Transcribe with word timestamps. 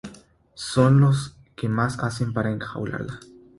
son 0.55 0.99
los 0.99 1.37
que 1.55 1.69
más 1.69 1.99
hacen 1.99 2.33
para 2.33 2.49
enjaularla 2.49 3.19